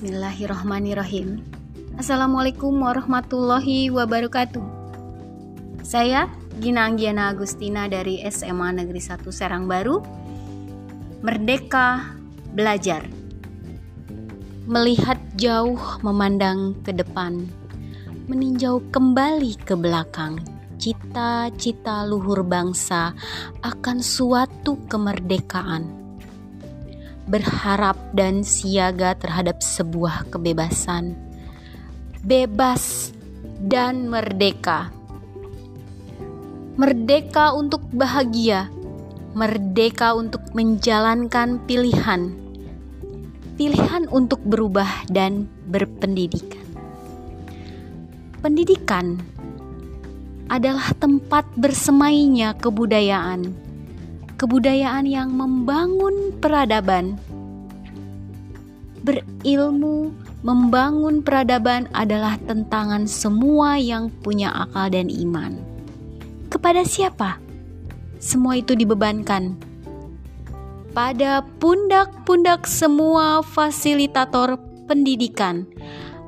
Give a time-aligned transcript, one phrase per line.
[0.00, 1.44] Bismillahirrahmanirrahim.
[2.00, 4.64] Assalamualaikum warahmatullahi wabarakatuh.
[5.84, 6.24] Saya
[6.56, 10.00] Gina Anggiana Agustina dari SMA Negeri 1 Serang Baru.
[11.20, 12.16] Merdeka
[12.56, 13.04] belajar.
[14.64, 17.44] Melihat jauh memandang ke depan,
[18.24, 20.40] meninjau kembali ke belakang.
[20.80, 23.12] Cita-cita luhur bangsa
[23.60, 25.99] akan suatu kemerdekaan
[27.28, 31.18] berharap dan siaga terhadap sebuah kebebasan,
[32.24, 33.12] bebas
[33.60, 34.88] dan merdeka.
[36.80, 38.72] Merdeka untuk bahagia,
[39.36, 42.32] merdeka untuk menjalankan pilihan,
[43.60, 46.64] pilihan untuk berubah dan berpendidikan.
[48.40, 49.20] Pendidikan
[50.48, 53.69] adalah tempat bersemainya kebudayaan
[54.40, 57.20] kebudayaan yang membangun peradaban.
[59.04, 65.60] Berilmu, membangun peradaban adalah tentangan semua yang punya akal dan iman.
[66.48, 67.36] Kepada siapa?
[68.16, 69.60] Semua itu dibebankan
[70.90, 74.58] pada pundak-pundak semua fasilitator
[74.90, 75.68] pendidikan.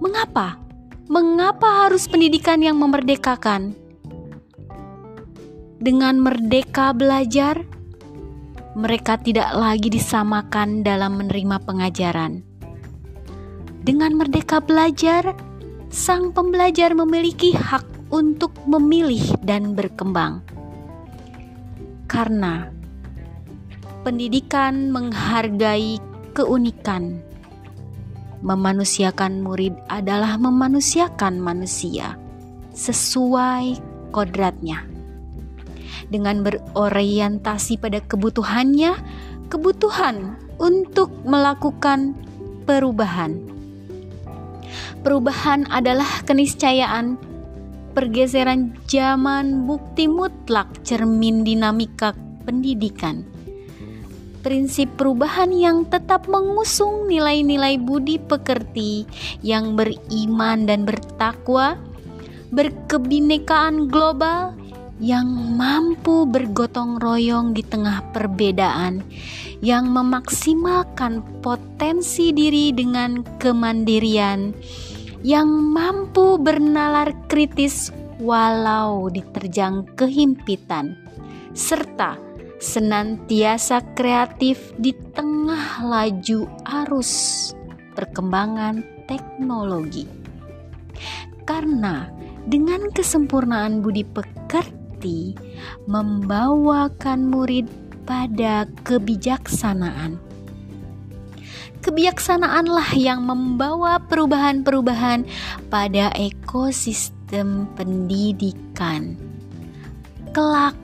[0.00, 0.56] Mengapa?
[1.06, 3.76] Mengapa harus pendidikan yang memerdekakan?
[5.76, 7.62] Dengan merdeka belajar,
[8.76, 12.44] mereka tidak lagi disamakan dalam menerima pengajaran.
[13.80, 15.32] Dengan merdeka belajar,
[15.88, 20.44] sang pembelajar memiliki hak untuk memilih dan berkembang.
[22.04, 22.68] Karena
[24.04, 25.96] pendidikan menghargai
[26.36, 27.24] keunikan.
[28.44, 32.20] Memanusiakan murid adalah memanusiakan manusia
[32.76, 33.80] sesuai
[34.12, 34.95] kodratnya
[36.08, 38.96] dengan berorientasi pada kebutuhannya,
[39.48, 42.16] kebutuhan untuk melakukan
[42.66, 43.38] perubahan.
[45.06, 47.14] Perubahan adalah keniscayaan,
[47.94, 52.12] pergeseran zaman bukti mutlak cermin dinamika
[52.42, 53.22] pendidikan.
[54.42, 59.02] Prinsip perubahan yang tetap mengusung nilai-nilai budi pekerti
[59.42, 61.74] yang beriman dan bertakwa,
[62.54, 64.54] berkebinekaan global
[64.96, 65.28] yang
[65.60, 69.04] mampu bergotong royong di tengah perbedaan,
[69.60, 74.56] yang memaksimalkan potensi diri dengan kemandirian,
[75.20, 80.96] yang mampu bernalar kritis walau diterjang kehimpitan,
[81.52, 82.16] serta
[82.56, 86.48] senantiasa kreatif di tengah laju
[86.84, 87.52] arus
[87.92, 90.08] perkembangan teknologi.
[91.44, 92.08] Karena
[92.48, 95.36] dengan kesempurnaan budi pekerti hati
[95.84, 97.68] membawakan murid
[98.08, 100.16] pada kebijaksanaan.
[101.84, 105.28] Kebijaksanaanlah yang membawa perubahan-perubahan
[105.68, 109.20] pada ekosistem pendidikan.
[110.32, 110.74] Kelak,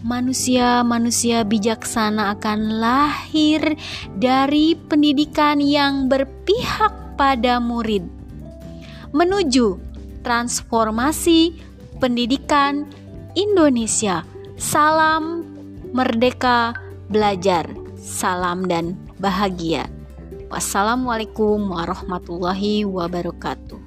[0.00, 3.76] manusia-manusia bijaksana akan lahir
[4.16, 8.02] dari pendidikan yang berpihak pada murid,
[9.12, 9.78] menuju
[10.24, 11.60] transformasi
[12.02, 12.90] pendidikan
[13.32, 14.24] Indonesia.
[14.60, 15.44] Salam
[15.96, 16.76] merdeka
[17.08, 17.64] belajar.
[17.96, 19.88] Salam dan bahagia.
[20.52, 23.80] Wassalamualaikum warahmatullahi wabarakatuh.